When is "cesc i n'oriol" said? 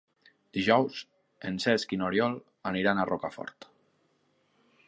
1.65-2.39